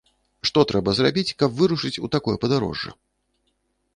[0.49, 2.89] Што трэба зрабіць, каб вырушыць у такое падарожжа?